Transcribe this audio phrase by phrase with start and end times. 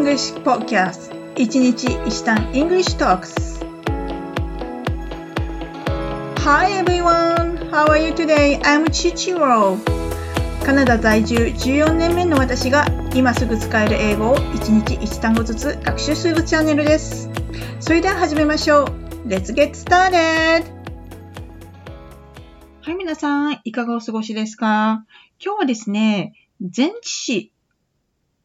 [0.00, 3.60] English Podcast 一日一単 English Talks
[6.38, 7.68] Hi everyone!
[7.70, 8.58] How are you today?
[8.62, 9.76] I'm Chichiro
[10.64, 17.28] カナダ在住14年目の私が今すぐ使える英語を一日一単語ずつ学習するチャンネルです
[17.80, 18.86] それでは始めましょう
[19.28, 20.64] Let's get started!
[22.80, 25.04] はい、皆さん、いかがお過ごしですか？
[25.44, 26.32] 今日はですね、
[26.74, 27.52] 前置詞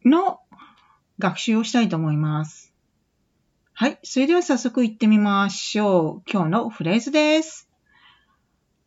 [0.03, 0.41] の
[1.19, 2.73] 学習をしたいと思います。
[3.73, 3.99] はい。
[4.03, 6.31] それでは早速行ってみましょう。
[6.31, 7.69] 今日のフレーズです。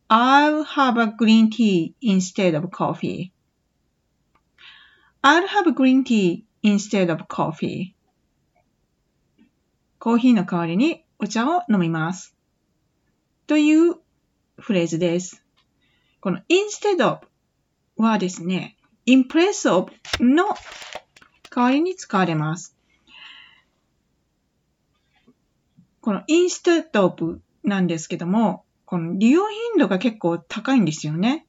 [0.09, 3.31] I'll have a green tea instead of coffee.
[5.21, 7.93] I'll have a green tea instead of coffee.
[9.99, 12.35] コーヒーの代わりにお茶を飲みます。
[13.45, 13.95] という
[14.57, 15.43] フレーズです。
[16.21, 17.27] この instead of
[17.97, 20.45] はですね、in place of の
[21.53, 22.75] 代わりに使われます。
[26.01, 31.45] この instead of なんですけども、この利用頻度が結構高いんですよね。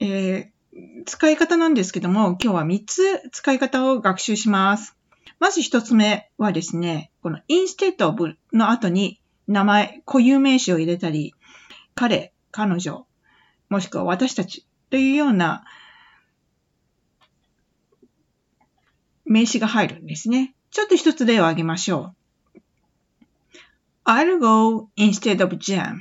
[0.00, 4.96] えー、使い方なんですけども、今日は3つ使い方を学習します。
[5.38, 11.34] まず1つ目はですね、この instead of の後に名前、固有名詞を入れたり、
[11.94, 13.06] 彼、彼女、
[13.68, 15.64] もしくは私たちというような
[19.28, 20.54] 名詞が入るんですね。
[20.70, 22.14] ちょっと一つ例を挙げましょ
[22.56, 22.60] う。
[24.04, 26.00] I'll go instead of Jam.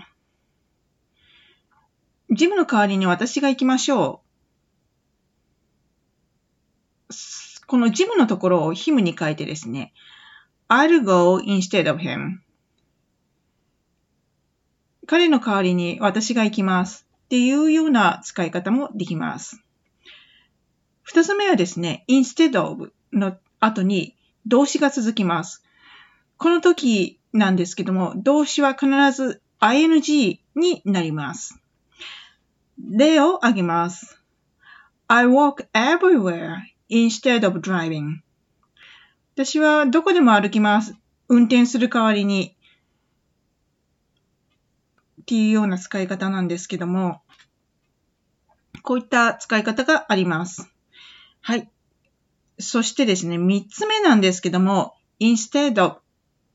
[2.31, 4.21] ジムの代わりに私が行きましょ
[7.09, 7.13] う。
[7.67, 9.93] このジムのところを him に変えてですね、
[10.69, 12.37] I'll go instead of him.
[15.05, 19.61] 彼の代わりに私が行きますっていうような使い方もできます。
[21.03, 25.63] 二つ目はですね、instead of の後に動詞が続きます。
[26.37, 31.59] この時なんですけども、動詞は必ず ing になります。
[32.79, 34.21] 例を挙げます。
[35.07, 36.57] I walk everywhere
[36.89, 38.17] instead of driving.
[39.35, 40.95] 私はどこでも歩きます。
[41.29, 42.55] 運転する代わりに。
[45.21, 47.21] っていうような使い方なんですけども、
[48.81, 50.69] こういった使い方があります。
[51.41, 51.69] はい。
[52.59, 55.97] そしてですね、三つ目なんですけども、instead of,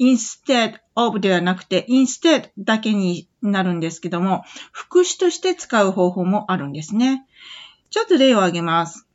[0.01, 7.27] instead of ではなくて、instead だけになるんですけども、副詞として使う方法もあるんですね。
[7.91, 9.07] ちょっと例を挙げます。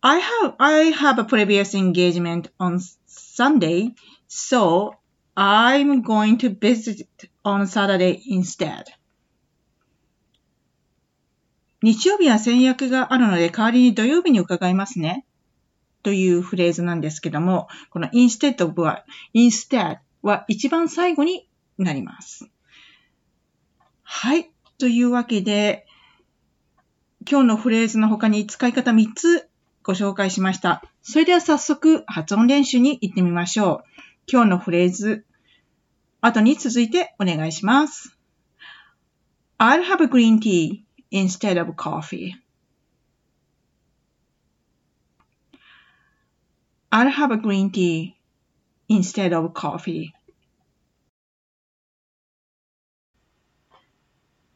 [0.00, 3.92] I have, I have a previous engagement on Sunday,
[4.28, 4.94] so
[5.36, 7.06] I'm going to visit
[7.44, 8.84] on Saturday instead.
[11.82, 15.24] 日曜日は戦略があるので代わりに土曜日に伺いますね。
[16.06, 22.48] というフレーズなんですけども、この instead of は、instead は一番最後になります。
[24.04, 24.52] はい。
[24.78, 25.84] というわけで、
[27.28, 29.48] 今日のフレーズの他に使い方3つ
[29.82, 30.84] ご紹介しました。
[31.02, 33.84] それでは早速発音練習に行ってみましょう。
[34.30, 35.26] 今日のフレーズ、
[36.20, 38.16] 後に続いてお願いします。
[39.58, 42.45] I'll have a green tea instead of coffee.
[46.96, 48.16] I'll have a green tea
[48.88, 50.14] instead of coffee.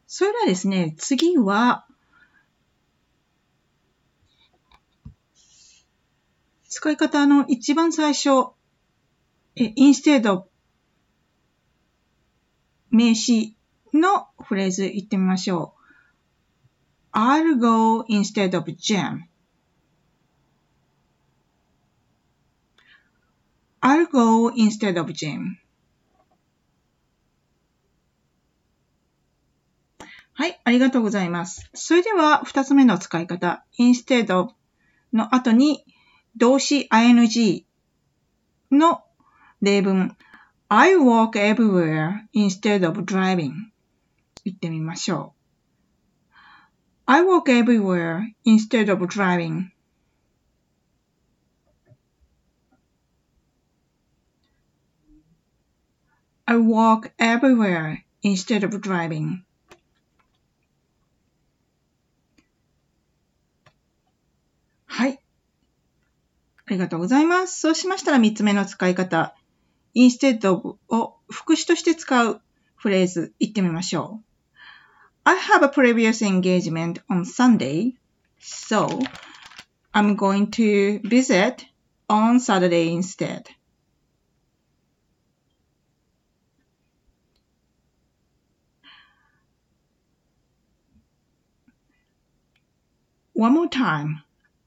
[0.07, 1.85] それではですね、次は、
[6.67, 8.53] 使い方の一番最初、
[9.55, 10.45] え instead of
[12.89, 13.55] 名詞
[13.93, 15.75] のフレーズ言ってみましょ
[17.13, 17.19] う。
[17.19, 19.30] I'll go instead of jam.
[23.81, 25.57] I'll go instead of Jim.
[30.33, 31.69] はい、ありがとうございます。
[31.73, 33.65] それでは、二つ目の使い方。
[33.79, 34.53] instead of
[35.13, 35.83] の後に
[36.37, 37.65] 動詞 ing
[38.71, 39.03] の
[39.61, 40.15] 例文。
[40.69, 43.51] I walk everywhere instead of driving
[44.45, 46.33] 言ってみましょう。
[47.07, 49.71] I walk everywhere instead of driving
[56.51, 59.45] I walk everywhere instead of driving.
[64.85, 65.21] はい。
[66.65, 67.61] ありがとうございます。
[67.61, 69.33] そうしましたら3つ目の使い方。
[69.95, 72.41] instead of を副詞として使う
[72.75, 74.23] フレーズ言ってみましょう。
[75.23, 77.93] I have a previous engagement on Sunday,
[78.41, 78.99] so
[79.93, 81.65] I'm going to visit
[82.09, 83.43] on Saturday instead.
[93.41, 94.21] One more time.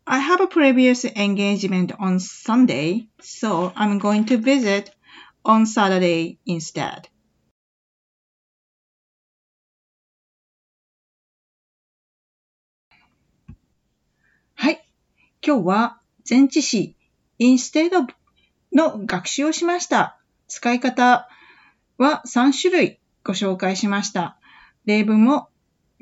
[0.05, 4.91] I have a previous engagement on Sunday, so I'm going to visit
[5.44, 7.05] on Saturday instead.
[14.56, 14.85] はい。
[15.41, 16.97] 今日は前置詞
[17.38, 18.09] instead of
[18.73, 20.19] の学習をしました。
[20.49, 21.29] 使い方
[21.97, 24.37] は3種類ご紹介しました。
[24.85, 25.49] 例文も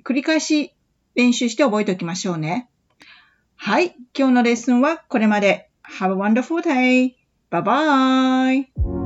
[0.04, 0.72] 繰り返し
[1.14, 2.68] 練習して覚えておきましょうね。
[3.56, 3.94] はい。
[4.16, 5.68] 今日のレッスンはこれまで。
[5.98, 7.14] Have a wonderful day!
[7.50, 9.01] Bye bye!